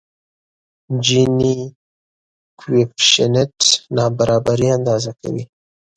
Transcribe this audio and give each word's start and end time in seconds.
جیني 1.05 1.55
کویفشینټ 2.59 3.59
نابرابري 3.95 4.67
اندازه 4.77 5.11
کوي. 5.21 5.43